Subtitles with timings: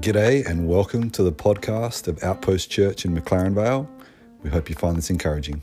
[0.00, 3.90] G'day and welcome to the podcast of Outpost Church in McLaren Vale.
[4.44, 5.60] We hope you find this encouraging.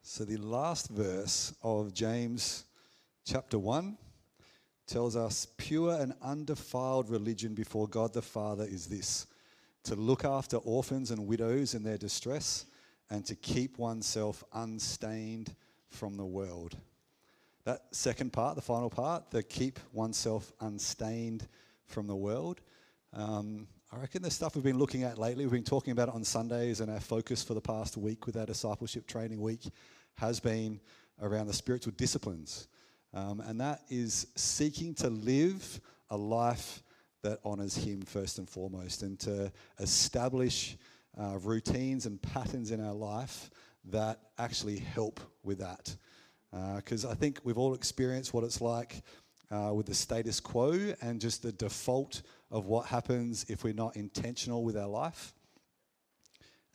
[0.00, 2.64] So, the last verse of James
[3.26, 3.98] chapter 1
[4.86, 9.26] tells us pure and undefiled religion before God the Father is this
[9.84, 12.64] to look after orphans and widows in their distress
[13.10, 15.54] and to keep oneself unstained
[15.88, 16.76] from the world.
[17.64, 21.46] That second part, the final part, the keep oneself unstained
[21.86, 22.60] from the world.
[23.12, 26.14] Um, I reckon the stuff we've been looking at lately, we've been talking about it
[26.14, 29.62] on Sundays, and our focus for the past week with our discipleship training week
[30.16, 30.80] has been
[31.22, 32.68] around the spiritual disciplines.
[33.14, 36.82] Um, and that is seeking to live a life
[37.22, 39.50] that honors Him first and foremost, and to
[39.80, 40.76] establish
[41.20, 43.50] uh, routines and patterns in our life
[43.84, 45.96] that actually help with that.
[46.76, 49.02] Because uh, I think we've all experienced what it's like
[49.50, 53.96] uh, with the status quo and just the default of what happens if we're not
[53.96, 55.34] intentional with our life.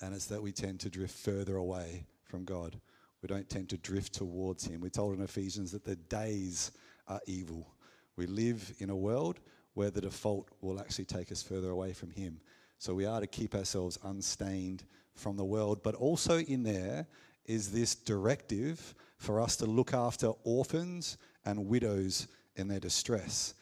[0.02, 2.80] And it's that we tend to drift further away from God.
[3.22, 4.82] We don't tend to drift towards Him.
[4.82, 6.72] We're told in Ephesians that the days
[7.08, 7.74] are evil.
[8.18, 9.40] We live in a world
[9.76, 12.40] where the default will actually take us further away from Him.
[12.84, 14.84] So we are to keep ourselves unstained
[15.16, 15.82] from the world.
[15.84, 17.08] But also in there
[17.46, 23.54] is this directive for us to look after orphans and widows in their distress.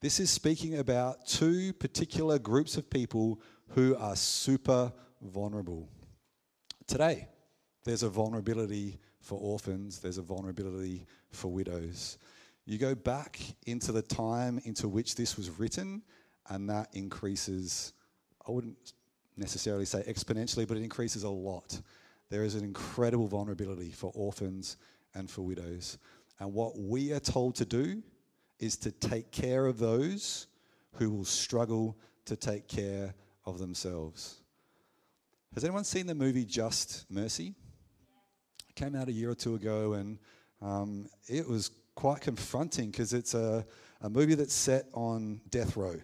[0.00, 3.40] This is speaking about two particular groups of people
[3.70, 5.88] who are super vulnerable.
[6.86, 7.26] Today,
[7.82, 12.16] there's a vulnerability for orphans, there's a vulnerability for widows.
[12.64, 16.04] You go back into the time into which this was written,
[16.48, 17.92] and that increases,
[18.48, 18.94] I wouldn't
[19.36, 21.80] necessarily say exponentially, but it increases a lot.
[22.30, 24.76] There is an incredible vulnerability for orphans
[25.14, 25.98] and for widows.
[26.40, 28.02] And what we are told to do
[28.58, 30.46] is to take care of those
[30.92, 33.14] who will struggle to take care
[33.44, 34.36] of themselves.
[35.54, 37.54] Has anyone seen the movie Just Mercy?
[38.68, 40.18] It came out a year or two ago, and
[40.60, 43.64] um, it was quite confronting because it's a,
[44.02, 45.96] a movie that's set on death row.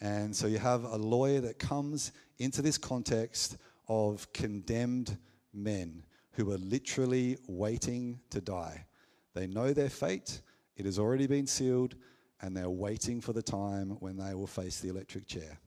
[0.00, 3.56] And so you have a lawyer that comes into this context
[3.88, 5.18] of condemned
[5.52, 8.86] men who are literally waiting to die.
[9.34, 10.40] They know their fate,
[10.76, 11.96] it has already been sealed,
[12.40, 15.58] and they're waiting for the time when they will face the electric chair.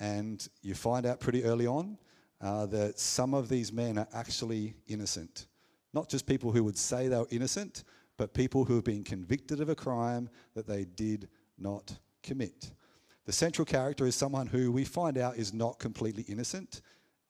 [0.00, 1.96] And you find out pretty early on
[2.40, 5.46] uh, that some of these men are actually innocent.
[5.94, 7.84] Not just people who would say they were innocent,
[8.16, 11.28] but people who have been convicted of a crime that they did
[11.58, 12.72] not commit.
[13.26, 16.80] The central character is someone who we find out is not completely innocent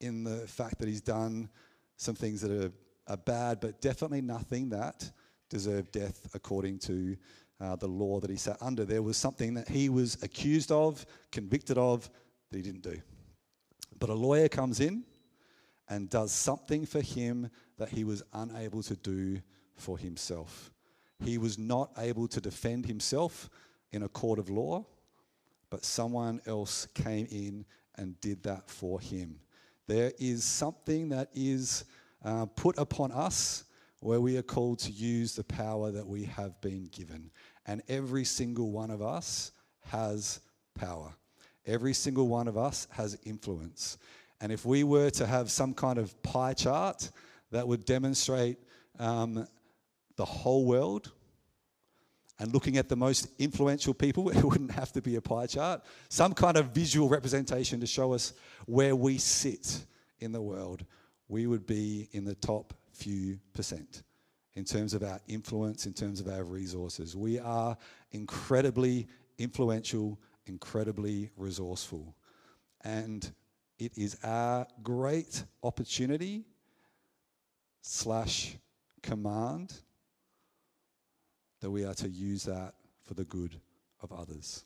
[0.01, 1.49] in the fact that he's done
[1.97, 2.71] some things that are,
[3.09, 5.11] are bad, but definitely nothing that
[5.49, 7.17] deserved death according to
[7.63, 8.85] uh, the law that he sat under.
[8.85, 12.11] There was something that he was accused of, convicted of,
[12.51, 13.01] that he didn't do.
[13.99, 15.03] But a lawyer comes in
[15.89, 19.41] and does something for him that he was unable to do
[19.77, 20.71] for himself.
[21.25, 23.49] He was not able to defend himself
[23.93, 24.85] in a court of law,
[25.71, 27.65] but someone else came in
[27.97, 29.41] and did that for him.
[29.87, 31.85] There is something that is
[32.25, 33.65] uh, put upon us
[34.01, 37.31] where we are called to use the power that we have been given.
[37.67, 39.53] And every single one of us
[39.87, 40.41] has
[40.75, 41.15] power.
[41.65, 43.99] Every single one of us has influence.
[44.41, 47.11] And if we were to have some kind of pie chart
[47.51, 48.59] that would demonstrate
[48.99, 49.47] um,
[50.17, 51.13] the whole world,
[52.39, 55.83] and looking at the most influential people, it wouldn't have to be a pie chart,
[56.09, 58.33] some kind of visual representation to show us
[58.67, 59.85] where we sit
[60.21, 60.85] in the world,
[61.29, 64.03] we would be in the top few percent
[64.55, 67.15] in terms of our influence, in terms of our resources.
[67.15, 67.77] We are
[68.13, 69.07] incredibly
[69.39, 72.17] influential, incredibly resourceful.
[72.83, 73.31] And
[73.79, 76.45] it is our great opportunity
[77.83, 78.57] slash
[79.03, 79.75] command
[81.67, 83.61] that we are to use that for the good
[84.01, 84.65] of others.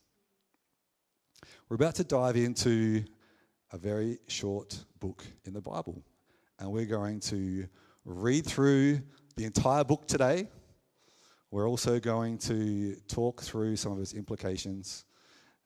[1.67, 3.05] We're about to dive into
[3.73, 6.05] a very short book in the Bible,
[6.59, 7.67] and we're going to
[8.05, 9.01] read through
[9.37, 10.47] the entire book today.
[11.51, 15.07] We're also going to talk through some of its implications.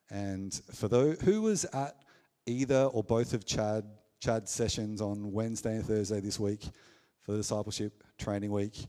[0.09, 1.97] And for those who was at
[2.45, 3.83] either or both of Chad
[4.21, 6.63] Chad's sessions on Wednesday and Thursday this week
[7.23, 8.87] for the discipleship training week,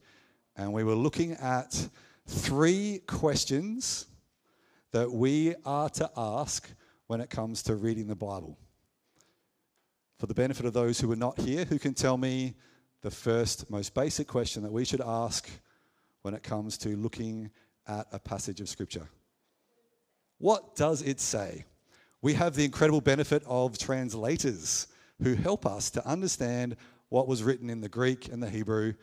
[0.55, 1.89] and we were looking at
[2.27, 4.07] three questions
[4.93, 6.69] that we are to ask
[7.07, 8.59] when it comes to reading the Bible.
[10.19, 12.55] For the benefit of those who are not here, who can tell me
[13.03, 15.49] the first, most basic question that we should ask
[16.23, 17.51] when it comes to looking
[17.87, 19.09] at a passage of Scripture.
[20.39, 21.65] What does it say?
[22.23, 24.89] We have the incredible benefit of translators
[25.23, 26.77] who help us to understand
[27.09, 28.95] what was written in the Greek and the Hebrew,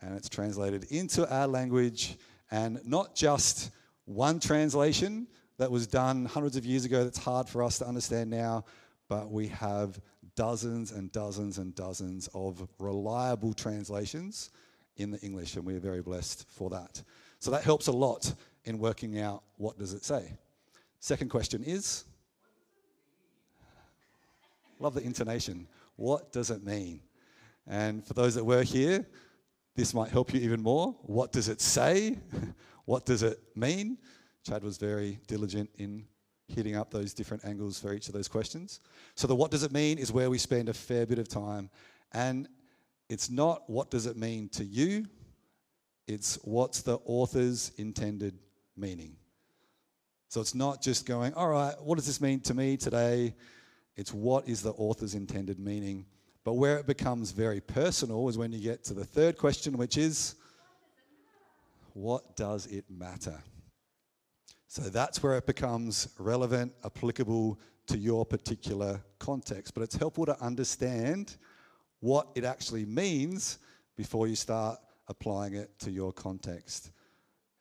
[0.00, 2.18] and it's translated into our language,
[2.50, 3.70] and not just
[4.04, 5.26] one translation
[5.58, 8.64] that was done hundreds of years ago that's hard for us to understand now,
[9.08, 10.00] but we have
[10.34, 14.50] dozens and dozens and dozens of reliable translations
[14.96, 17.02] in the English, and we're very blessed for that.
[17.40, 18.32] So that helps a lot
[18.64, 20.32] in working out what does it say.
[21.00, 22.04] Second question is
[24.78, 25.66] love the intonation.
[25.96, 27.00] What does it mean?
[27.66, 29.04] And for those that were here,
[29.78, 30.96] this might help you even more.
[31.02, 32.18] What does it say?
[32.84, 33.96] what does it mean?
[34.44, 36.04] Chad was very diligent in
[36.48, 38.80] hitting up those different angles for each of those questions.
[39.14, 41.70] So, the what does it mean is where we spend a fair bit of time.
[42.10, 42.48] And
[43.08, 45.06] it's not what does it mean to you,
[46.08, 48.36] it's what's the author's intended
[48.76, 49.14] meaning.
[50.28, 53.32] So, it's not just going, all right, what does this mean to me today?
[53.94, 56.04] It's what is the author's intended meaning.
[56.48, 59.98] But where it becomes very personal is when you get to the third question, which
[59.98, 60.36] is,
[61.92, 63.38] what does it matter?
[64.66, 69.74] So that's where it becomes relevant, applicable to your particular context.
[69.74, 71.36] But it's helpful to understand
[72.00, 73.58] what it actually means
[73.94, 74.78] before you start
[75.08, 76.92] applying it to your context.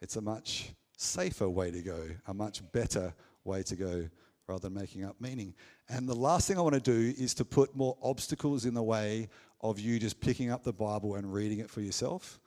[0.01, 3.13] It's a much safer way to go, a much better
[3.43, 4.07] way to go
[4.47, 5.53] rather than making up meaning.
[5.89, 8.83] And the last thing I want to do is to put more obstacles in the
[8.83, 9.29] way
[9.61, 12.39] of you just picking up the Bible and reading it for yourself.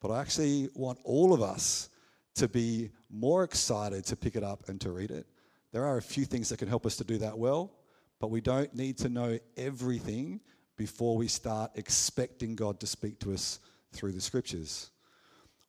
[0.00, 1.88] But I actually want all of us
[2.36, 5.26] to be more excited to pick it up and to read it.
[5.72, 7.72] There are a few things that can help us to do that well,
[8.20, 10.40] but we don't need to know everything
[10.76, 13.60] before we start expecting God to speak to us
[13.92, 14.90] through the scriptures.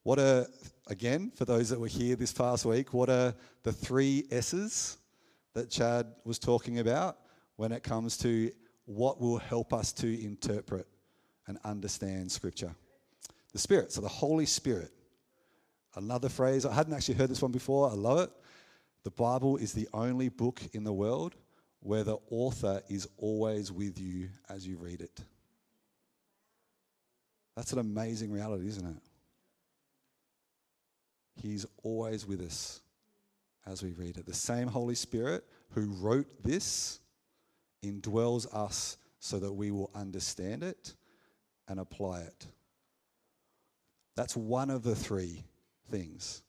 [0.03, 0.45] What are,
[0.87, 3.33] again, for those that were here this past week, what are
[3.63, 4.97] the three S's
[5.55, 7.17] that Chad was talking about
[7.55, 8.51] when it comes to
[8.85, 10.85] what will help us to interpret
[11.47, 12.75] and understand scripture?
[13.53, 14.91] The Spirit, so the Holy Spirit.
[15.95, 18.29] Another phrase, I hadn't actually heard this one before, I love it.
[19.03, 21.35] The Bible is the only book in the world
[21.79, 25.21] where the author is always with you as you read it.
[27.55, 29.01] That's an amazing reality, isn't it?
[31.41, 32.81] He's always with us
[33.67, 34.25] as we read it.
[34.25, 36.99] The same Holy Spirit who wrote this
[37.83, 40.93] indwells us so that we will understand it
[41.67, 42.47] and apply it.
[44.15, 45.43] That's one of the three
[45.89, 46.43] things.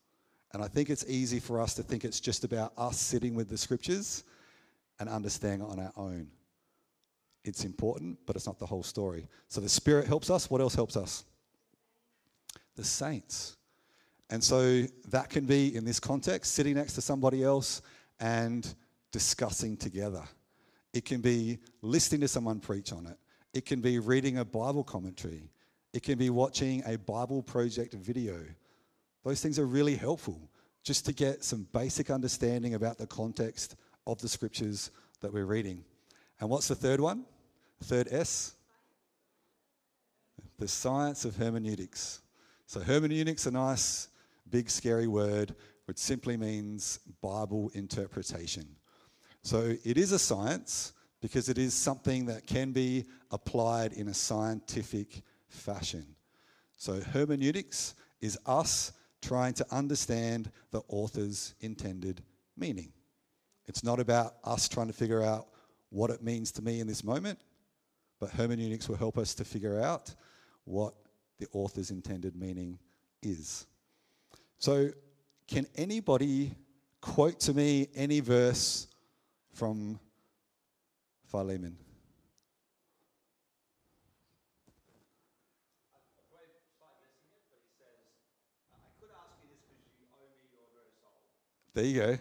[0.52, 3.48] And I think it's easy for us to think it's just about us sitting with
[3.48, 4.24] the scriptures
[4.98, 6.28] and understanding on our own.
[7.44, 9.28] It's important, but it's not the whole story.
[9.48, 10.50] So the Spirit helps us.
[10.50, 11.24] What else helps us?
[12.76, 13.55] The saints.
[14.30, 17.82] And so that can be in this context, sitting next to somebody else
[18.18, 18.74] and
[19.12, 20.22] discussing together.
[20.92, 23.18] It can be listening to someone preach on it.
[23.54, 25.50] It can be reading a Bible commentary.
[25.92, 28.36] It can be watching a Bible project video
[29.26, 30.40] those things are really helpful
[30.84, 33.74] just to get some basic understanding about the context
[34.06, 35.84] of the scriptures that we're reading.
[36.38, 37.24] And what's the third one?
[37.82, 38.54] Third S?
[40.60, 42.20] The science of hermeneutics.
[42.66, 44.06] So, hermeneutics, are nice,
[44.50, 45.54] big, scary word,
[45.86, 48.64] which simply means Bible interpretation.
[49.42, 54.14] So, it is a science because it is something that can be applied in a
[54.14, 56.04] scientific fashion.
[56.76, 62.22] So, hermeneutics is us trying to understand the author's intended
[62.56, 62.92] meaning.
[63.66, 65.48] It's not about us trying to figure out
[65.90, 67.38] what it means to me in this moment,
[68.20, 70.14] but hermeneutics will help us to figure out
[70.64, 70.94] what
[71.38, 72.78] the author's intended meaning
[73.22, 73.66] is.
[74.58, 74.90] So,
[75.46, 76.54] can anybody
[77.00, 78.88] quote to me any verse
[79.52, 80.00] from
[81.30, 81.76] Philemon?
[91.74, 92.18] There you go.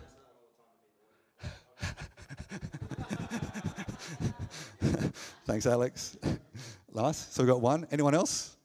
[5.46, 6.18] Thanks, Alex.
[6.94, 7.34] nice.
[7.34, 7.88] So we've got one.
[7.90, 8.58] Anyone else?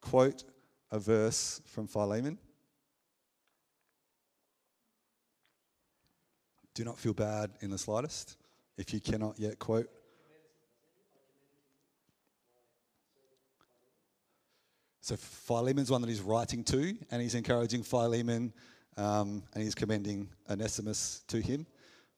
[0.00, 0.44] Quote
[0.90, 2.38] a verse from Philemon.
[6.74, 8.36] Do not feel bad in the slightest
[8.78, 9.88] if you cannot yet quote.
[15.00, 18.52] So Philemon's one that he's writing to, and he's encouraging Philemon
[18.96, 21.66] um, and he's commending Onesimus to him.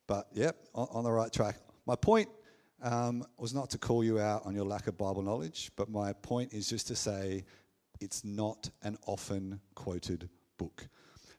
[0.06, 1.56] But yep, on, on the right track.
[1.86, 2.28] My point
[2.82, 6.12] um, was not to call you out on your lack of Bible knowledge, but my
[6.12, 7.44] point is just to say
[8.00, 10.86] it's not an often quoted book.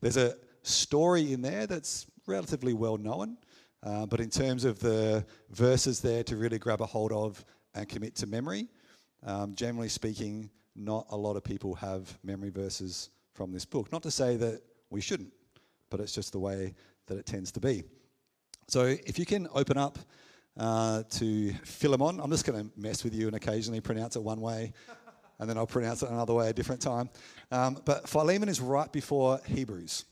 [0.02, 3.38] There's a story in there that's relatively well known,
[3.84, 7.88] uh, but in terms of the verses there to really grab a hold of and
[7.88, 8.68] commit to memory,
[9.24, 13.92] um, generally speaking, not a lot of people have memory verses from this book.
[13.92, 15.34] Not to say that we shouldn't,
[15.90, 16.74] but it's just the way
[17.08, 17.84] that it tends to be.
[18.68, 20.00] So if you can open up
[20.58, 24.42] uh, to Philemon, I'm just going to mess with you and occasionally pronounce it one
[24.42, 24.74] way,
[25.40, 27.10] and then I'll pronounce it another way a different time.
[27.52, 30.06] Um, but Philemon is right before Hebrews.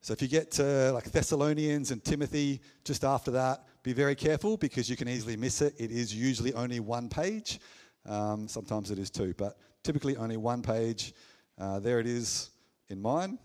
[0.00, 4.56] So if you get to like Thessalonians and Timothy just after that, be very careful
[4.56, 5.74] because you can easily miss it.
[5.78, 7.58] It is usually only one page.
[8.06, 11.14] Um, sometimes it is two, but typically only one page.
[11.58, 12.50] Uh, there it is
[12.88, 13.38] in mine.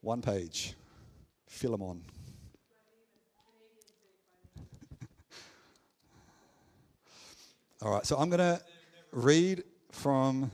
[0.00, 0.74] One page.
[1.48, 2.02] Philemon.
[7.82, 8.60] All right, so I'm going to
[9.12, 10.50] read from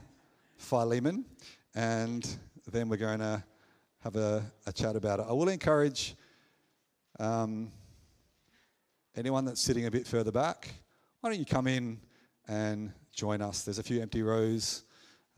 [0.57, 1.25] Philemon
[1.75, 2.27] and
[2.71, 3.45] then we're going to
[4.02, 5.26] have a, a chat about it.
[5.28, 6.14] I will encourage
[7.19, 7.71] um,
[9.14, 10.73] anyone that's sitting a bit further back,
[11.21, 12.00] why don't you come in
[12.49, 13.62] and join us?
[13.62, 14.85] There's a few empty rows,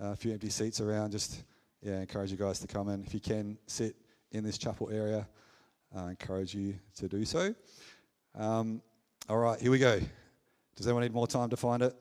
[0.00, 1.11] uh, a few empty seats around.
[1.11, 1.42] Just
[1.83, 3.02] yeah, encourage you guys to come in.
[3.04, 3.97] If you can sit
[4.31, 5.26] in this chapel area,
[5.95, 7.54] I encourage you to do so.
[8.37, 8.81] Um,
[9.28, 10.00] all right, here we go.
[10.76, 11.95] Does anyone need more time to find it?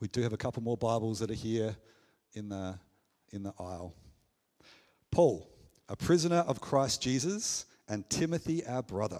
[0.00, 1.74] We do have a couple more Bibles that are here
[2.34, 2.78] in the
[3.32, 3.94] in the aisle.
[5.18, 5.50] Paul,
[5.88, 9.18] a prisoner of Christ Jesus, and Timothy, our brother,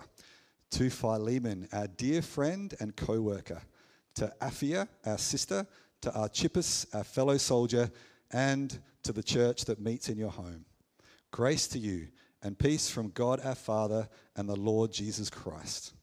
[0.70, 3.60] to Philemon, our dear friend and co worker,
[4.14, 5.66] to Apphia, our sister,
[6.02, 7.90] to Archippus, our fellow soldier,
[8.30, 10.64] and to the church that meets in your home.
[11.32, 12.06] Grace to you
[12.44, 15.94] and peace from God our Father and the Lord Jesus Christ.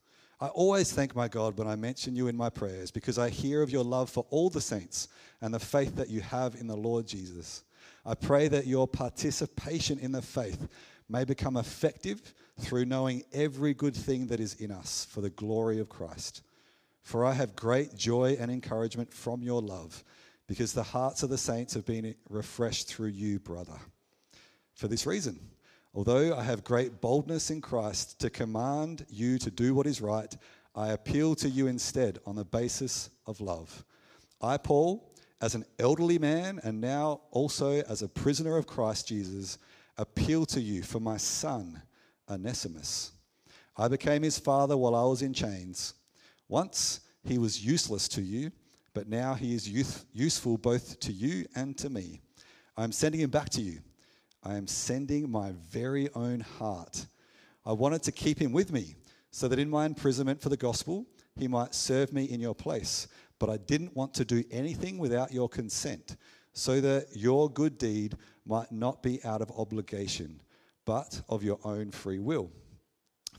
[0.41, 3.61] I always thank my God when I mention you in my prayers because I hear
[3.61, 5.07] of your love for all the saints
[5.39, 7.63] and the faith that you have in the Lord Jesus.
[8.05, 10.67] I pray that your participation in the faith
[11.09, 15.79] may become effective through knowing every good thing that is in us for the glory
[15.79, 16.41] of Christ.
[17.01, 20.03] For I have great joy and encouragement from your love,
[20.47, 23.79] because the hearts of the saints have been refreshed through you, brother.
[24.75, 25.39] For this reason,
[25.93, 30.35] although I have great boldness in Christ to command you to do what is right,
[30.75, 33.83] I appeal to you instead on the basis of love.
[34.41, 39.57] I, Paul, as an elderly man and now also as a prisoner of Christ Jesus,
[39.97, 41.81] appeal to you for my son,
[42.29, 43.11] Onesimus.
[43.77, 45.93] I became his father while I was in chains.
[46.47, 48.51] Once he was useless to you,
[48.93, 52.21] but now he is youth, useful both to you and to me.
[52.77, 53.79] I am sending him back to you.
[54.43, 57.05] I am sending my very own heart.
[57.65, 58.95] I wanted to keep him with me
[59.31, 63.07] so that in my imprisonment for the gospel, he might serve me in your place
[63.39, 66.17] but I didn't want to do anything without your consent,
[66.53, 68.15] so that your good deed
[68.45, 70.41] might not be out of obligation,
[70.85, 72.51] but of your own free will.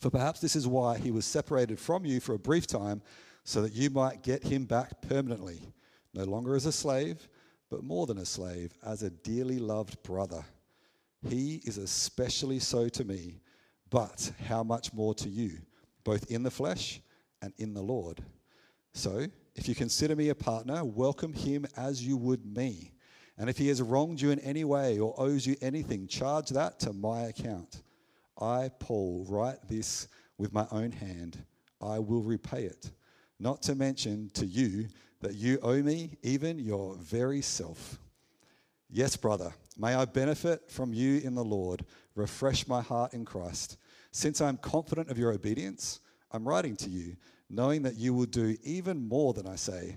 [0.00, 3.02] For perhaps this is why he was separated from you for a brief time,
[3.44, 5.60] so that you might get him back permanently,
[6.12, 7.28] no longer as a slave,
[7.70, 10.44] but more than a slave, as a dearly loved brother.
[11.28, 13.40] He is especially so to me,
[13.90, 15.58] but how much more to you,
[16.04, 17.00] both in the flesh
[17.40, 18.22] and in the Lord.
[18.94, 19.26] So,
[19.56, 22.92] if you consider me a partner, welcome him as you would me.
[23.38, 26.78] And if he has wronged you in any way or owes you anything, charge that
[26.80, 27.82] to my account.
[28.40, 30.08] I, Paul, write this
[30.38, 31.42] with my own hand.
[31.80, 32.90] I will repay it.
[33.40, 34.88] Not to mention to you
[35.20, 37.98] that you owe me even your very self.
[38.90, 41.84] Yes, brother, may I benefit from you in the Lord.
[42.14, 43.78] Refresh my heart in Christ.
[44.12, 47.16] Since I'm confident of your obedience, I'm writing to you
[47.48, 49.96] knowing that you will do even more than I say.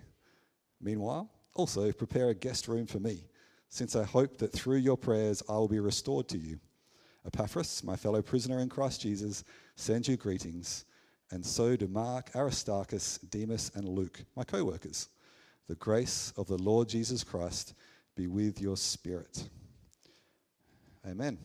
[0.82, 3.26] Meanwhile, also prepare a guest room for me,
[3.70, 6.60] since I hope that through your prayers I will be restored to you.
[7.26, 9.44] Epaphras, my fellow prisoner in Christ Jesus,
[9.76, 10.86] sends you greetings,
[11.32, 15.10] and so do Mark, Aristarchus, Demas, and Luke, my co workers.
[15.68, 17.76] The grace of the Lord Jesus Christ
[18.16, 19.48] be with your spirit.
[21.08, 21.38] Amen.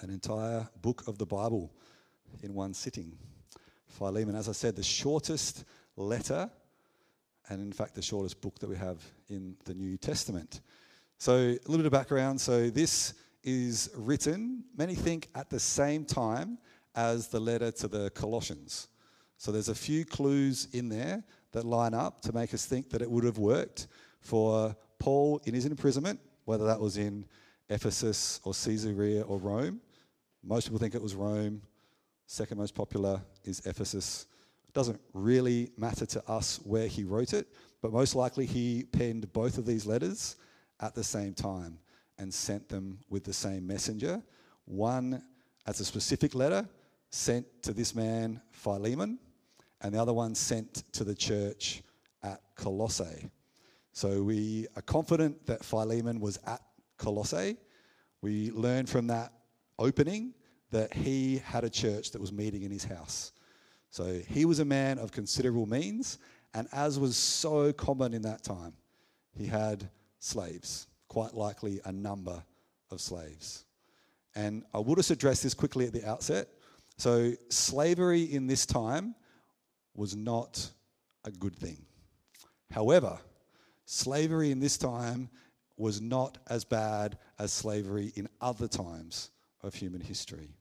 [0.00, 1.72] An entire book of the Bible
[2.42, 3.16] in one sitting.
[3.92, 4.34] Philemon.
[4.34, 5.64] As I said, the shortest
[5.96, 6.50] letter,
[7.48, 10.60] and in fact, the shortest book that we have in the New Testament.
[11.18, 12.40] So, a little bit of background.
[12.40, 16.58] So, this is written, many think, at the same time
[16.94, 18.88] as the letter to the Colossians.
[19.36, 21.22] So, there's a few clues in there
[21.52, 23.88] that line up to make us think that it would have worked
[24.20, 27.26] for Paul in his imprisonment, whether that was in
[27.68, 29.80] Ephesus or Caesarea or Rome.
[30.42, 31.62] Most people think it was Rome.
[32.32, 34.24] Second most popular is Ephesus.
[34.66, 37.46] It Doesn't really matter to us where he wrote it,
[37.82, 40.36] but most likely he penned both of these letters
[40.80, 41.78] at the same time
[42.16, 44.22] and sent them with the same messenger.
[44.64, 45.22] One
[45.66, 46.66] as a specific letter
[47.10, 49.18] sent to this man, Philemon,
[49.82, 51.82] and the other one sent to the church
[52.22, 53.28] at Colossae.
[53.92, 56.62] So we are confident that Philemon was at
[56.96, 57.58] Colossae.
[58.22, 59.34] We learn from that
[59.78, 60.32] opening
[60.72, 63.32] that he had a church that was meeting in his house.
[63.90, 66.18] So he was a man of considerable means,
[66.54, 68.72] and as was so common in that time,
[69.36, 69.88] he had
[70.18, 72.42] slaves, quite likely a number
[72.90, 73.66] of slaves.
[74.34, 76.48] And I will just address this quickly at the outset.
[76.96, 79.14] So, slavery in this time
[79.94, 80.70] was not
[81.24, 81.84] a good thing.
[82.70, 83.18] However,
[83.84, 85.28] slavery in this time
[85.76, 89.30] was not as bad as slavery in other times
[89.62, 90.56] of human history.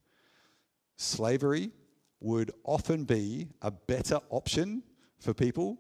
[0.98, 1.72] Slavery
[2.20, 4.84] would often be a better option
[5.20, 5.80] for people,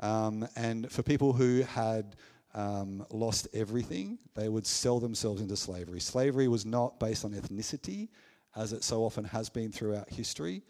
[0.00, 2.16] um, and for people who had
[2.54, 6.00] um, lost everything, they would sell themselves into slavery.
[6.00, 8.08] Slavery was not based on ethnicity,
[8.56, 10.62] as it so often has been throughout history.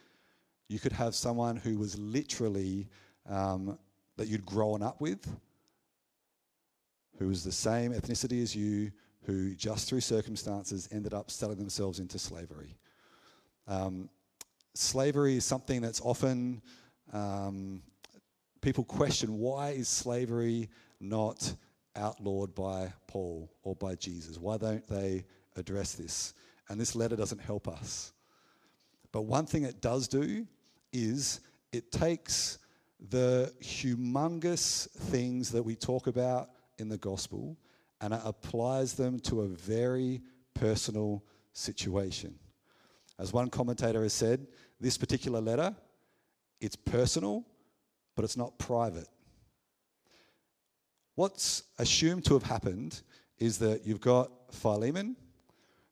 [0.69, 2.89] You could have someone who was literally
[3.29, 3.79] um,
[4.17, 5.27] that you'd grown up with,
[7.19, 8.93] who was the same ethnicity as you,
[9.23, 12.77] who just through circumstances ended up selling themselves into slavery.
[13.69, 14.09] Um,
[14.75, 16.63] slavery is something that's often
[17.13, 17.83] um,
[18.61, 20.69] people question why is slavery
[21.01, 21.55] not
[21.95, 24.39] outlawed by Paul or by Jesus?
[24.39, 25.25] Why don't they
[25.57, 26.35] address this?
[26.69, 28.13] And this letter doesn't help us.
[29.13, 30.47] But one thing it does do
[30.93, 31.41] is
[31.73, 32.59] it takes
[33.11, 37.57] the humongous things that we talk about in the gospel
[38.01, 40.21] and it applies them to a very
[40.55, 41.23] personal
[41.53, 42.39] situation.
[43.19, 44.47] As one commentator has said,
[44.81, 45.75] this particular letter,
[46.61, 47.45] it's personal,
[48.15, 49.09] but it's not private.
[51.15, 53.03] What's assumed to have happened
[53.39, 55.17] is that you've got Philemon,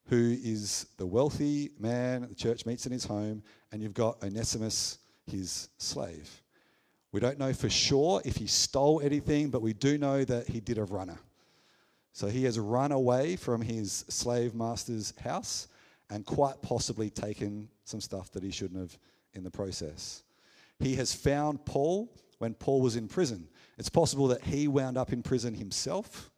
[0.09, 4.99] who is the wealthy man the church meets in his home, and you've got Onesimus,
[5.27, 6.43] his slave.
[7.11, 10.61] We don't know for sure if he stole anything, but we do know that he
[10.61, 11.19] did a runner.
[12.13, 15.69] So he has run away from his slave master's house
[16.11, 18.99] and quite possibly taken some stuff that he shouldn't have
[19.35, 20.23] in the process.
[20.79, 23.49] He has found Paul when Paul was in prison.
[23.79, 26.31] It's possible that he wound up in prison himself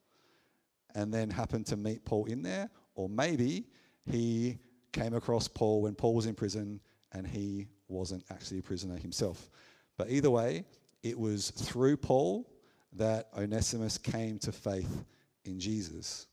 [0.95, 3.67] and then happened to meet Paul in there, or maybe
[4.05, 4.59] he
[4.93, 6.81] came across Paul when Paul was in prison
[7.13, 9.51] and he wasn't actually a prisoner himself.
[9.97, 10.65] But either way,
[11.03, 12.51] it was through Paul
[12.95, 15.05] that Onesimus came to faith
[15.45, 16.27] in Jesus,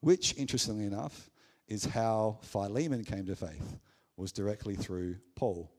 [0.00, 1.30] which, interestingly enough,
[1.68, 3.78] is how Philemon came to faith,
[4.16, 5.70] was directly through Paul.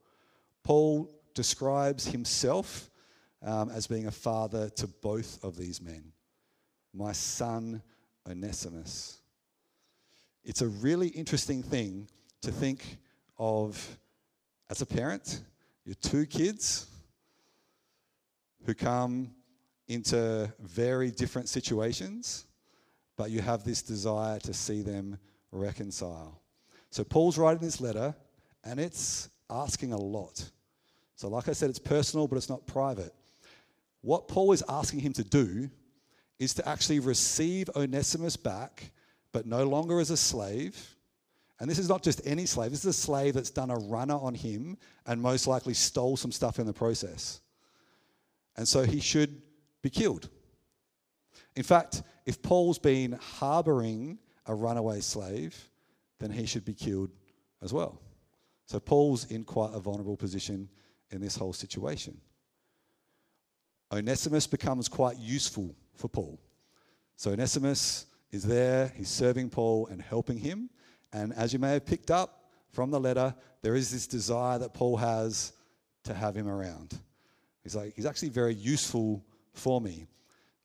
[0.63, 2.89] Paul describes himself
[3.41, 6.12] um, as being a father to both of these men.
[6.93, 7.82] My son,
[8.30, 9.21] Onesimus.
[10.43, 12.08] It's a really interesting thing
[12.41, 12.97] to think
[13.38, 13.97] of
[14.69, 15.41] as a parent,
[15.86, 16.88] your two kids
[18.65, 19.32] who come
[19.88, 22.45] into very different situations,
[23.17, 25.17] but you have this desire to see them
[25.51, 26.41] reconcile.
[26.89, 28.15] So Paul's writing this letter,
[28.63, 30.49] and it's asking a lot.
[31.15, 33.13] So, like I said, it's personal, but it's not private.
[34.01, 35.69] What Paul is asking him to do
[36.39, 38.91] is to actually receive Onesimus back,
[39.33, 40.95] but no longer as a slave.
[41.59, 44.15] And this is not just any slave, this is a slave that's done a runner
[44.15, 47.41] on him and most likely stole some stuff in the process.
[48.55, 49.41] And so he should
[49.81, 50.29] be killed.
[51.57, 55.69] In fact, if Paul's been harboring a runaway slave,
[56.19, 57.12] then he should be killed
[57.62, 58.01] as well.
[58.65, 60.67] So Paul's in quite a vulnerable position
[61.12, 62.19] in this whole situation.
[63.91, 66.39] Onesimus becomes quite useful for Paul.
[67.15, 70.69] So Onesimus is there, he's serving Paul and helping him.
[71.13, 74.73] And as you may have picked up from the letter, there is this desire that
[74.73, 75.53] Paul has
[76.03, 76.97] to have him around.
[77.63, 80.07] He's like, he's actually very useful for me.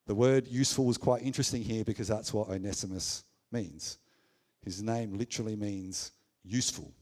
[0.07, 3.99] The word useful was quite interesting here because that's what Onesimus means.
[4.63, 6.13] His name literally means
[6.45, 6.93] useful.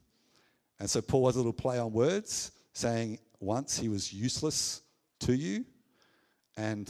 [0.79, 4.83] And so Paul has a little play on words, saying, once he was useless
[5.21, 5.65] to you,
[6.57, 6.89] and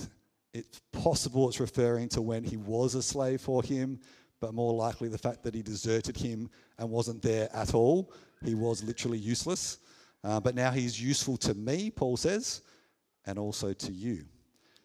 [0.53, 3.99] it's possible it's referring to when he was a slave for him,
[4.41, 8.13] but more likely the fact that he deserted him and wasn't there at all.
[8.45, 9.79] He was literally useless.
[10.25, 12.63] Uh, but now he's useful to me, Paul says,
[13.25, 14.25] and also to you.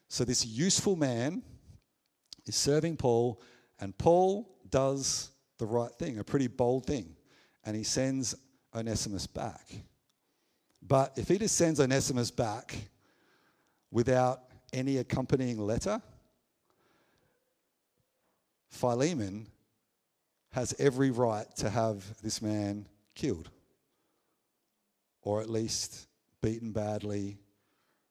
[0.09, 1.43] So this useful man
[2.45, 3.41] is serving Paul,
[3.79, 7.15] and Paul does the right thing, a pretty bold thing,
[7.65, 8.35] and he sends
[8.75, 9.67] Onesimus back.
[10.81, 12.75] But if he just sends Onesimus back
[13.91, 16.01] without any accompanying letter,
[18.69, 19.47] Philemon
[20.51, 23.49] has every right to have this man killed,
[25.21, 26.07] or at least
[26.41, 27.37] beaten badly,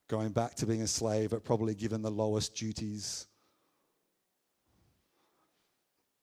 [0.08, 3.26] going back to being a slave, but probably given the lowest duties.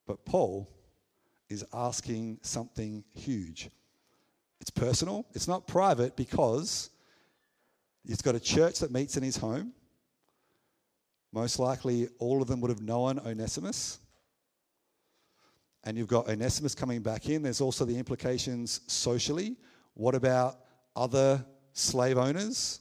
[0.06, 0.70] But Paul
[1.50, 3.70] is asking something huge.
[4.60, 6.90] It's personal, it's not private because
[8.06, 9.74] he's got a church that meets in his home.
[11.32, 14.00] Most likely, all of them would have known Onesimus.
[15.84, 17.42] And you've got Onesimus coming back in.
[17.42, 19.58] There's also the implications socially.
[19.96, 20.60] What about
[20.96, 22.80] other slave owners?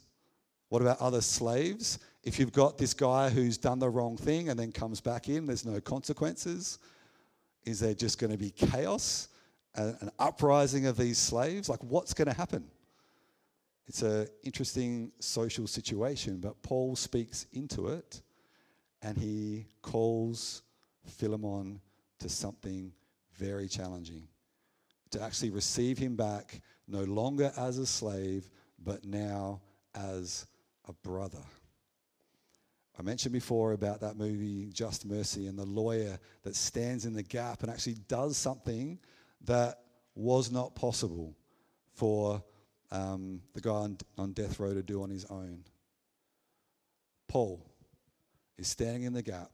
[0.69, 1.99] What about other slaves?
[2.23, 5.47] If you've got this guy who's done the wrong thing and then comes back in,
[5.47, 6.79] there's no consequences.
[7.65, 9.29] Is there just going to be chaos,
[9.75, 11.69] an uprising of these slaves?
[11.69, 12.65] Like, what's going to happen?
[13.87, 18.23] It's an interesting social situation, but Paul speaks into it
[19.03, 20.63] and he calls
[21.05, 21.81] Philemon
[22.21, 22.93] to something
[23.35, 24.29] very challenging
[25.11, 28.49] to actually receive him back no longer as a slave,
[28.79, 29.61] but now
[29.95, 30.47] as
[30.89, 31.43] a brother.
[32.99, 37.23] I mentioned before about that movie, Just Mercy, and the lawyer that stands in the
[37.23, 38.99] gap and actually does something
[39.45, 39.79] that
[40.15, 41.35] was not possible
[41.95, 42.43] for
[42.91, 45.65] um, the guy on, on death row to do on his own.
[47.29, 47.67] Paul
[48.59, 49.53] is standing in the gap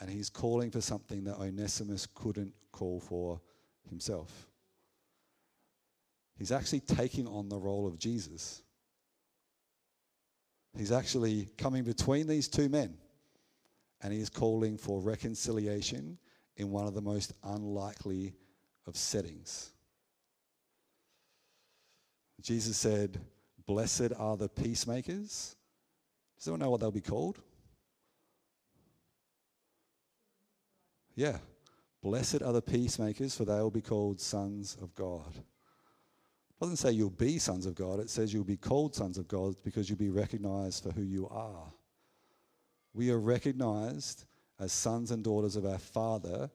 [0.00, 3.40] and he's calling for something that Onesimus couldn't call for
[3.88, 4.48] himself.
[6.36, 8.62] He's actually taking on the role of Jesus.
[10.76, 12.96] He's actually coming between these two men
[14.00, 16.18] and he is calling for reconciliation
[16.56, 18.34] in one of the most unlikely
[18.86, 19.72] of settings.
[22.40, 23.20] Jesus said,
[23.66, 25.56] Blessed are the peacemakers.
[26.38, 27.40] Does anyone know what they'll be called?
[31.14, 31.38] Yeah.
[32.00, 35.42] Blessed are the peacemakers, for they will be called sons of God.
[36.58, 39.28] It doesn't say you'll be sons of God, it says you'll be called sons of
[39.28, 41.72] God because you'll be recognized for who you are.
[42.94, 44.24] We are recognized
[44.58, 46.50] as sons and daughters of our Father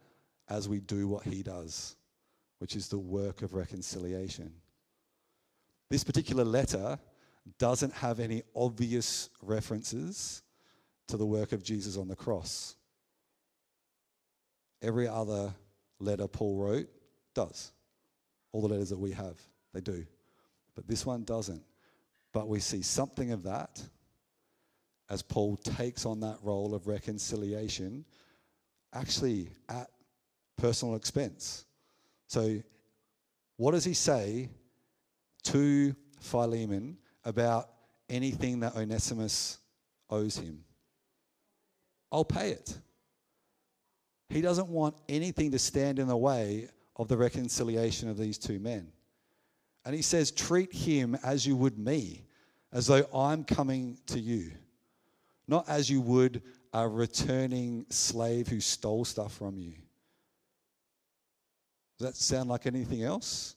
[0.49, 1.95] as we do what He does,
[2.59, 4.51] which is the work of reconciliation.
[5.89, 6.99] This particular letter
[7.57, 10.43] doesn't have any obvious references
[11.07, 12.75] to the work of Jesus on the cross.
[14.81, 15.53] Every other
[15.99, 16.89] letter Paul wrote
[17.33, 17.71] does.
[18.51, 19.39] All the letters that we have,
[19.73, 20.05] they do.
[20.75, 21.63] But this one doesn't.
[22.31, 23.81] But we see something of that
[25.09, 28.05] as Paul takes on that role of reconciliation,
[28.93, 29.87] actually at
[30.57, 31.65] personal expense.
[32.27, 32.61] So,
[33.57, 34.49] what does he say
[35.43, 37.69] to Philemon about
[38.09, 39.59] anything that Onesimus
[40.09, 40.63] owes him?
[42.11, 42.77] I'll pay it.
[44.29, 48.59] He doesn't want anything to stand in the way of the reconciliation of these two
[48.59, 48.91] men.
[49.85, 52.25] And he says, Treat him as you would me,
[52.71, 54.51] as though I'm coming to you,
[55.47, 56.41] not as you would
[56.73, 59.73] a returning slave who stole stuff from you.
[61.99, 63.55] Does that sound like anything else?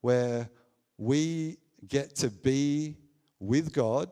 [0.00, 0.48] Where
[0.96, 2.96] we get to be
[3.38, 4.10] with God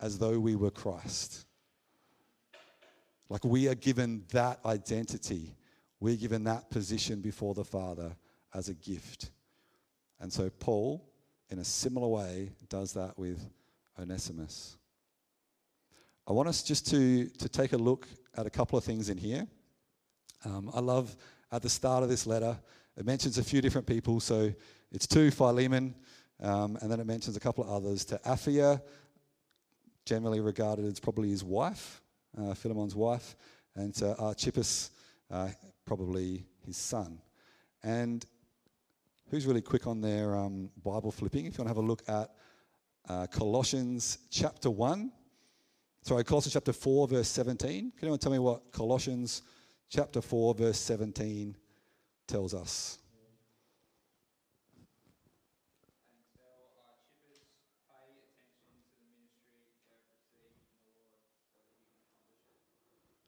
[0.00, 1.46] as though we were Christ.
[3.28, 5.56] Like we are given that identity.
[6.00, 8.16] We're given that position before the Father
[8.54, 9.30] as a gift.
[10.20, 11.04] And so Paul,
[11.50, 13.38] in a similar way, does that with
[13.98, 14.76] Onesimus.
[16.26, 19.18] I want us just to, to take a look at a couple of things in
[19.18, 19.46] here.
[20.44, 21.16] Um, I love
[21.52, 22.58] at the start of this letter,
[22.96, 24.20] it mentions a few different people.
[24.20, 24.52] So
[24.92, 25.94] it's to Philemon,
[26.40, 28.80] um, and then it mentions a couple of others to Apphia,
[30.04, 32.00] generally regarded as probably his wife
[32.38, 33.36] uh, Philemon's wife,
[33.74, 34.90] and to Archippus,
[35.30, 35.48] uh,
[35.84, 37.18] probably his son.
[37.82, 38.24] And
[39.34, 41.44] who's really quick on their um, Bible flipping?
[41.46, 42.30] If you want to have a look at
[43.08, 45.10] uh, Colossians chapter 1,
[46.02, 47.90] sorry, Colossians chapter 4, verse 17.
[47.90, 49.42] Can anyone tell me what Colossians
[49.90, 51.56] chapter 4, verse 17
[52.28, 52.98] tells us?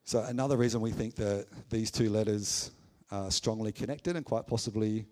[0.04, 2.70] So, another reason we think that these two letters
[3.10, 5.04] are strongly connected and quite possibly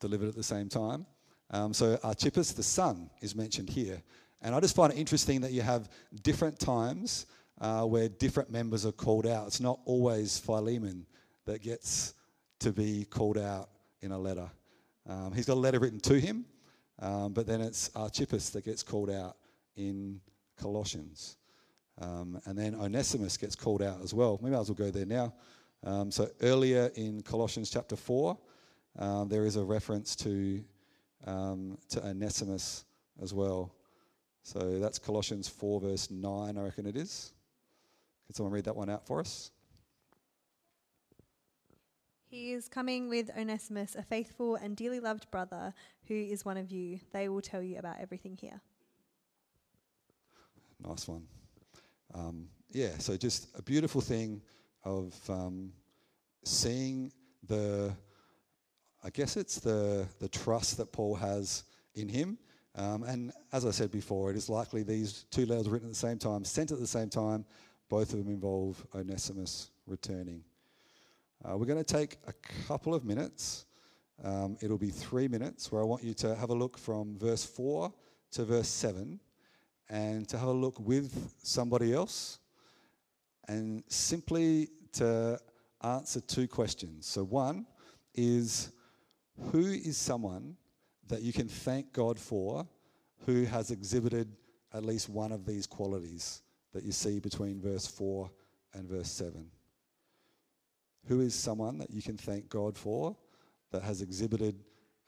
[0.00, 1.06] delivered at the same time.
[1.50, 4.02] Um, so, Archippus, the son, is mentioned here.
[4.42, 5.88] And I just find it interesting that you have
[6.22, 7.26] different times
[7.60, 9.46] uh, where different members are called out.
[9.46, 11.06] It's not always Philemon
[11.44, 12.14] that gets
[12.60, 13.68] to be called out
[14.00, 14.50] in a letter.
[15.06, 16.44] Um, he's got a letter written to him,
[17.00, 19.36] Um, but then it's Archippus that gets called out
[19.76, 20.20] in
[20.60, 21.36] Colossians.
[21.98, 24.38] Um, and then Onesimus gets called out as well.
[24.42, 25.34] Maybe I will go there now.
[25.82, 28.36] Um, so earlier in Colossians chapter 4,
[28.98, 30.62] um, there is a reference to,
[31.26, 32.84] um, to Onesimus
[33.22, 33.74] as well.
[34.42, 37.32] So that's Colossians 4, verse 9, I reckon it is.
[38.26, 39.50] Can someone read that one out for us?
[42.30, 45.74] He is coming with Onesimus, a faithful and dearly loved brother
[46.06, 47.00] who is one of you.
[47.12, 48.60] They will tell you about everything here.
[50.86, 51.26] Nice one.
[52.14, 54.40] Um, yeah, so just a beautiful thing
[54.84, 55.72] of um,
[56.44, 57.10] seeing
[57.48, 57.92] the,
[59.02, 62.38] I guess it's the, the trust that Paul has in him.
[62.76, 65.98] Um, and as I said before, it is likely these two letters written at the
[65.98, 67.44] same time, sent at the same time,
[67.88, 70.44] both of them involve Onesimus returning.
[71.42, 72.32] Uh, we're going to take a
[72.68, 73.64] couple of minutes.
[74.22, 77.44] Um, it'll be three minutes where I want you to have a look from verse
[77.44, 77.92] 4
[78.32, 79.18] to verse 7
[79.88, 82.38] and to have a look with somebody else
[83.48, 85.40] and simply to
[85.82, 87.06] answer two questions.
[87.06, 87.66] So, one
[88.14, 88.70] is
[89.52, 90.56] who is someone
[91.08, 92.66] that you can thank God for
[93.26, 94.36] who has exhibited
[94.72, 98.30] at least one of these qualities that you see between verse 4
[98.74, 99.46] and verse 7?
[101.06, 103.16] Who is someone that you can thank God for
[103.72, 104.56] that has exhibited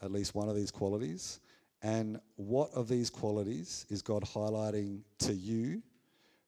[0.02, 1.40] at least one of these qualities?
[1.82, 5.82] And what of these qualities is God highlighting to you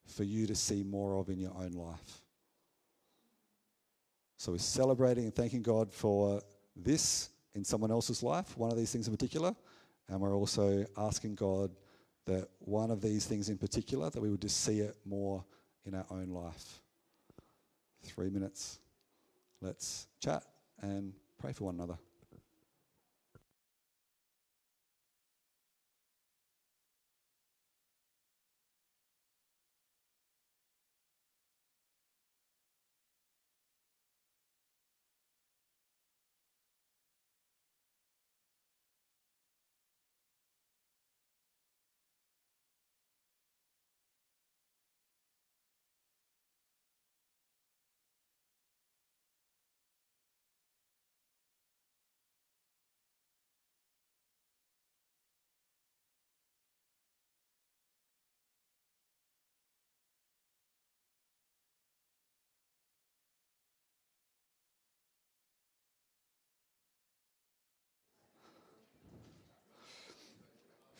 [0.07, 2.23] for you to see more of in your own life?
[4.37, 6.43] So we're celebrating and thanking God for
[6.77, 9.55] this in someone else's life, one of these things in particular.
[10.09, 11.71] And we're also asking God
[12.27, 15.45] that one of these things in particular, that we would just see it more
[15.85, 16.81] in our own life.
[18.03, 18.81] Three minutes.
[19.61, 20.43] Let's chat
[20.83, 21.99] and pray for one another.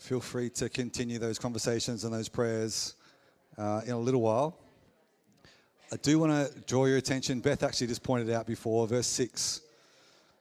[0.05, 2.95] Feel free to continue those conversations and those prayers
[3.57, 4.59] uh, in a little while.
[5.91, 7.41] I do want to draw your attention.
[7.41, 9.63] Beth actually just pointed out before, verse 6.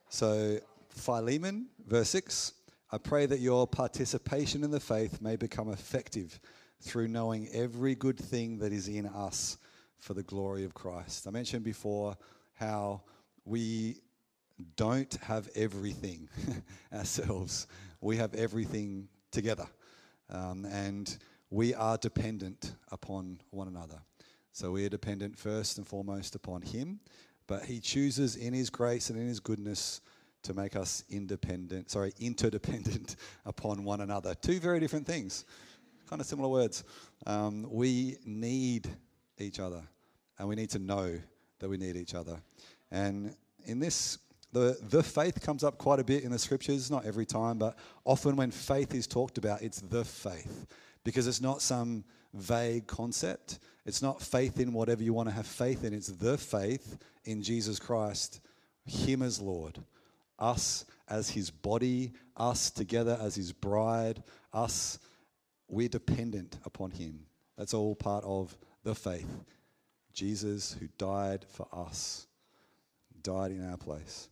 [0.10, 2.52] So, Philemon, verse 6.
[2.92, 6.42] I pray that your participation in the faith may become effective
[6.82, 9.60] through knowing every good thing that is in us
[9.98, 11.26] for the glory of Christ.
[11.26, 12.18] I mentioned before
[12.56, 13.02] how
[13.46, 14.02] we
[14.76, 16.28] don't have everything
[16.94, 17.68] ourselves.
[18.02, 19.68] We have everything together.
[20.30, 21.18] Um, and
[21.50, 24.00] we are dependent upon one another.
[24.54, 27.00] So we are dependent first and foremost upon Him,
[27.48, 30.00] but He chooses in His grace and in His goodness
[30.44, 33.16] to make us independent, sorry, interdependent
[33.46, 34.36] upon one another.
[34.36, 35.46] Two very different things,
[36.10, 36.84] kind of similar words.
[37.26, 38.90] Um, we need
[39.40, 39.82] each other,
[40.38, 41.20] and we need to know
[41.60, 42.42] that we need each other.
[42.92, 44.20] And in this
[44.54, 47.76] the, the faith comes up quite a bit in the scriptures, not every time, but
[48.06, 50.68] often when faith is talked about, it's the faith
[51.04, 53.60] because it's not some vague concept.
[53.86, 57.42] It's not faith in whatever you want to have faith in, it's the faith in
[57.42, 58.42] Jesus Christ,
[58.86, 59.80] Him as Lord,
[60.40, 65.00] us as His body, us together as His bride, us,
[65.68, 67.26] we're dependent upon Him.
[67.58, 69.30] That's all part of the faith.
[70.14, 72.28] Jesus, who died for us,
[73.24, 74.30] died in our place.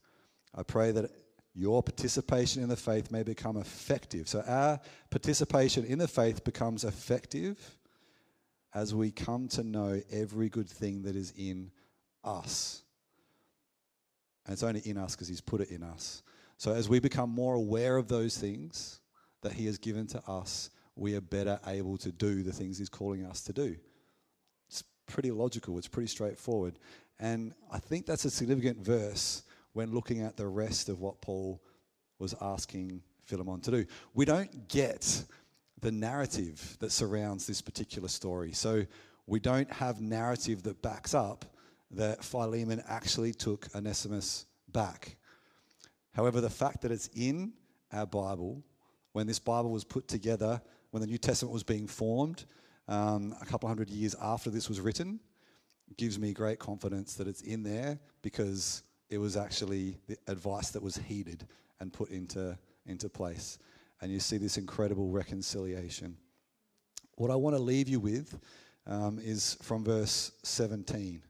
[0.53, 1.11] I pray that
[1.53, 4.27] your participation in the faith may become effective.
[4.27, 7.77] So, our participation in the faith becomes effective
[8.73, 11.71] as we come to know every good thing that is in
[12.23, 12.83] us.
[14.45, 16.23] And it's only in us because He's put it in us.
[16.57, 19.01] So, as we become more aware of those things
[19.41, 22.89] that He has given to us, we are better able to do the things He's
[22.89, 23.75] calling us to do.
[24.69, 26.79] It's pretty logical, it's pretty straightforward.
[27.19, 31.61] And I think that's a significant verse when looking at the rest of what Paul
[32.19, 33.85] was asking Philemon to do.
[34.13, 35.23] We don't get
[35.79, 38.51] the narrative that surrounds this particular story.
[38.51, 38.85] So
[39.25, 41.45] we don't have narrative that backs up
[41.91, 45.17] that Philemon actually took Onesimus back.
[46.13, 47.53] However, the fact that it's in
[47.91, 48.63] our Bible
[49.13, 52.45] when this Bible was put together, when the New Testament was being formed,
[52.87, 55.19] um, a couple hundred years after this was written,
[55.97, 60.81] gives me great confidence that it's in there because it was actually the advice that
[60.81, 61.45] was heeded
[61.81, 63.59] and put into, into place.
[63.99, 66.15] And you see this incredible reconciliation.
[67.17, 68.39] What I want to leave you with
[68.87, 71.21] um, is from verse 17.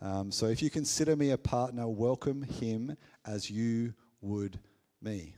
[0.00, 2.96] Um, so if you consider me a partner, welcome him
[3.26, 4.58] as you would
[5.02, 5.36] me.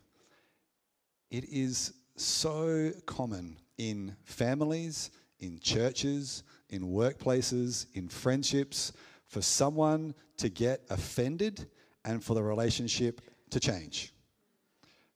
[1.31, 5.11] It is so common in families,
[5.41, 8.93] in churches, in workplaces, in friendships,
[9.27, 11.67] for someone to get offended
[12.05, 14.13] and for the relationship to change.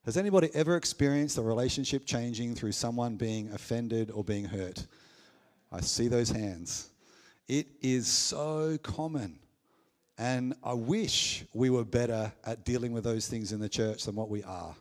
[0.05, 4.87] Has anybody ever experienced a relationship changing through someone being offended or being hurt?
[5.71, 6.91] I see those hands.
[7.47, 9.39] It is so common.
[10.17, 14.17] And I wish we were better at dealing with those things in the church than
[14.17, 14.75] what we are.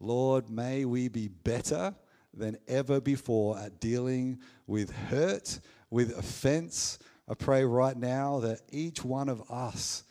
[0.00, 1.94] Lord, may we be better
[2.32, 6.98] than ever before at dealing with hurt, with offense.
[7.30, 10.02] I pray right now that each one of us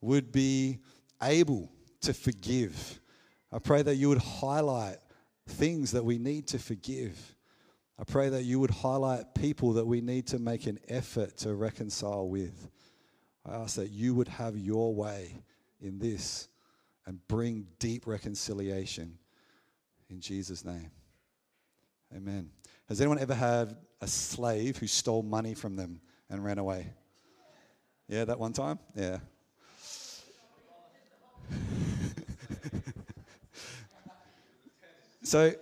[0.00, 0.78] would be
[1.20, 1.70] able
[2.02, 3.00] to forgive
[3.52, 4.96] I pray that you would highlight
[5.46, 7.36] things that we need to forgive.
[7.98, 11.54] I pray that you would highlight people that we need to make an effort to
[11.54, 12.70] reconcile with.
[13.44, 15.42] I ask that you would have your way
[15.80, 16.48] in this
[17.04, 19.18] and bring deep reconciliation
[20.08, 20.90] in Jesus' name.
[22.16, 22.50] Amen.
[22.88, 26.00] Has anyone ever had a slave who stole money from them
[26.32, 26.88] and ran away?
[28.08, 28.78] Yeah, that one time?
[28.96, 29.18] Yeah.
[35.24, 35.54] So,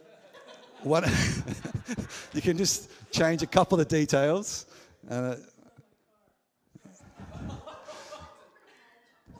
[0.83, 1.05] what
[2.33, 4.65] you can just change a couple of details.
[5.09, 5.37] Uh,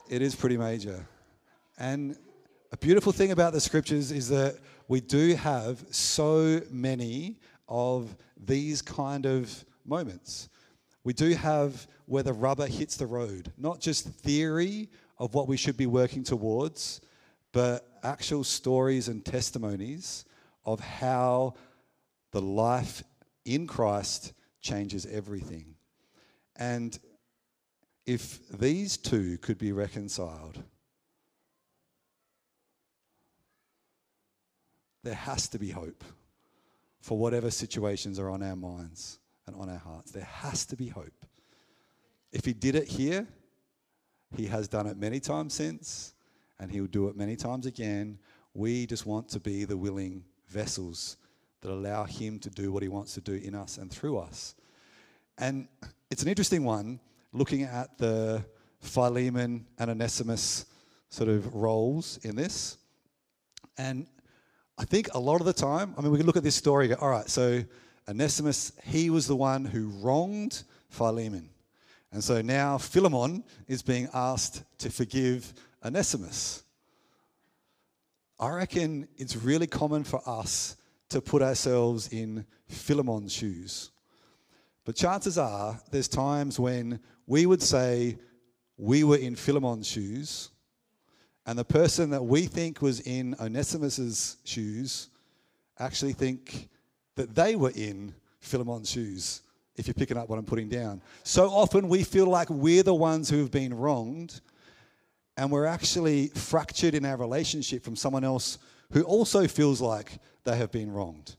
[0.07, 1.05] it is pretty major.
[1.79, 2.15] And
[2.71, 8.81] a beautiful thing about the scriptures is that we do have so many of these
[8.83, 10.49] kind of moments.
[11.03, 15.57] We do have where the rubber hits the road, not just theory of what we
[15.57, 17.01] should be working towards,
[17.51, 20.25] but actual stories and testimonies
[20.65, 21.55] of how
[22.31, 23.03] the life
[23.45, 25.75] in Christ changes everything.
[26.55, 26.97] And
[28.05, 30.61] if these two could be reconciled,
[35.03, 36.03] there has to be hope
[36.99, 40.11] for whatever situations are on our minds and on our hearts.
[40.11, 41.25] There has to be hope.
[42.31, 43.27] If he did it here,
[44.35, 46.13] he has done it many times since
[46.61, 48.19] and He'll do it many times again.
[48.53, 51.17] We just want to be the willing vessels
[51.61, 54.55] that allow Him to do what He wants to do in us and through us.
[55.39, 55.67] And
[56.11, 56.99] it's an interesting one
[57.33, 58.45] looking at the
[58.79, 60.65] Philemon and Onesimus
[61.09, 62.77] sort of roles in this.
[63.77, 64.05] And
[64.77, 66.87] I think a lot of the time, I mean, we can look at this story
[66.87, 67.63] go, all right, so
[68.11, 71.49] Onesimus, he was the one who wronged Philemon.
[72.11, 76.63] And so now Philemon is being asked to forgive Onesimus.
[78.37, 80.75] I reckon it's really common for us
[81.07, 83.91] to put ourselves in Philemon's shoes.
[84.83, 88.17] But chances are there's times when we would say
[88.77, 90.49] we were in Philemon's shoes,
[91.45, 95.09] and the person that we think was in Onesimus's shoes
[95.79, 96.67] actually think
[97.15, 99.41] that they were in Philemon's shoes,
[99.75, 101.01] if you're picking up what I'm putting down.
[101.23, 104.41] So often we feel like we're the ones who have been wronged
[105.37, 108.57] and we're actually fractured in our relationship from someone else
[108.91, 111.35] who also feels like they have been wronged.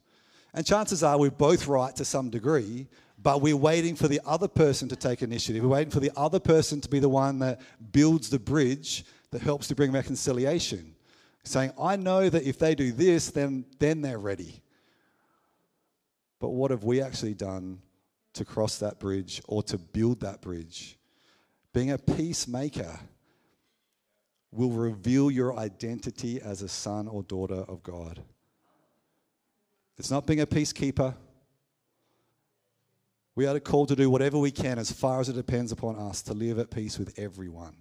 [0.54, 2.88] And chances are we're both right to some degree,
[3.22, 5.62] but we're waiting for the other person to take initiative.
[5.62, 7.60] We're waiting for the other person to be the one that
[7.92, 10.94] builds the bridge that helps to bring reconciliation.
[11.44, 14.61] Saying, I know that if they do this, then, then they're ready.
[16.42, 17.78] But what have we actually done
[18.32, 20.98] to cross that bridge or to build that bridge?
[21.72, 22.98] Being a peacemaker
[24.50, 28.24] will reveal your identity as a son or daughter of God.
[29.96, 31.14] It's not being a peacekeeper.
[33.36, 36.22] We are called to do whatever we can as far as it depends upon us
[36.22, 37.76] to live at peace with everyone.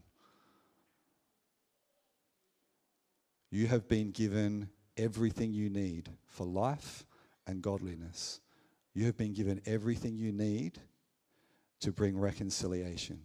[3.49, 7.07] You have been given everything you need for life
[7.47, 8.39] and godliness.
[8.94, 10.80] You have been given everything you need
[11.80, 13.22] to bring reconciliation.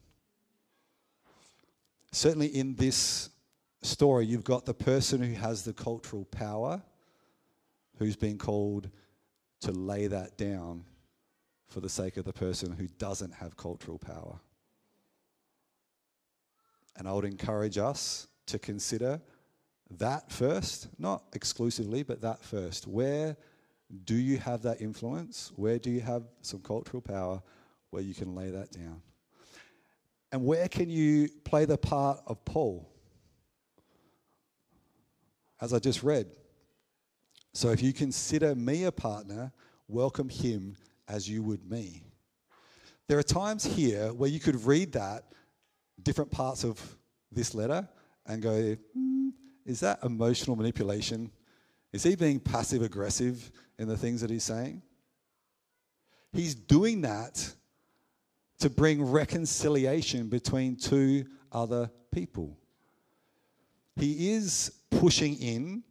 [2.12, 3.30] Certainly, in this
[3.82, 6.82] story, you've got the person who has the cultural power
[7.98, 8.90] who's been called
[9.60, 10.84] to lay that down
[11.68, 14.38] for the sake of the person who doesn't have cultural power.
[16.96, 19.20] And I would encourage us to consider
[19.98, 22.86] that first, not exclusively, but that first.
[22.86, 23.36] Where
[24.04, 25.52] do you have that influence?
[25.56, 27.42] Where do you have some cultural power
[27.90, 29.00] where you can lay that down?
[30.32, 32.90] And where can you play the part of Paul?
[35.60, 36.26] As I just read.
[37.54, 39.52] So if you consider me a partner,
[39.88, 40.76] welcome him
[41.08, 42.02] as you would me.
[43.08, 45.24] There are times here where you could read that,
[46.02, 46.80] different parts of
[47.30, 47.88] this letter,
[48.26, 49.28] and go, hmm,
[49.64, 51.30] is that emotional manipulation?
[51.92, 54.82] Is he being passive aggressive in the things that he's saying?
[56.32, 57.54] He's doing that
[58.58, 62.58] to bring reconciliation between two other people.
[63.96, 65.82] He is pushing in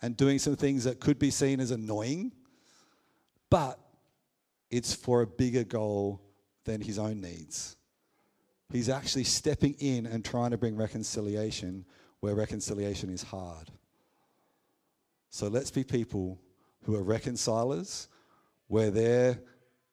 [0.00, 2.32] and doing some things that could be seen as annoying,
[3.50, 3.78] but
[4.70, 6.22] it's for a bigger goal
[6.64, 7.76] than his own needs.
[8.72, 11.84] He's actually stepping in and trying to bring reconciliation
[12.20, 13.70] where reconciliation is hard.
[15.30, 16.38] So let's be people
[16.84, 18.08] who are reconcilers,
[18.68, 19.38] where there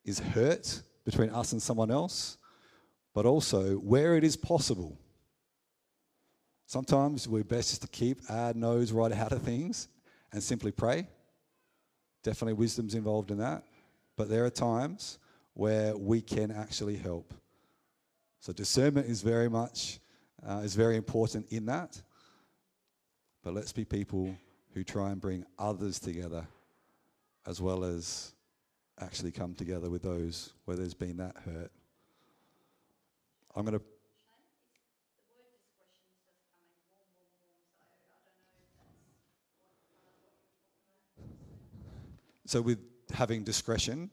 [0.06, 2.38] is hurt between us and someone else,
[3.14, 4.98] but also where it is possible.
[6.66, 9.88] Sometimes we're best just to keep our nose right out of things
[10.32, 11.08] and simply pray.
[12.24, 13.64] Definitely wisdom's involved in that.
[14.16, 15.18] But there are times
[15.54, 17.34] where we can actually help.
[18.40, 20.00] So discernment is very much
[20.48, 22.02] uh, is very important in that.
[23.44, 24.36] But let's be people
[24.74, 26.48] who try and bring others together
[27.46, 28.34] as well as
[29.00, 31.72] actually come together with those where there's been that hurt.
[33.56, 33.86] I'm going to.
[42.46, 42.80] So, with
[43.12, 44.10] having discretion,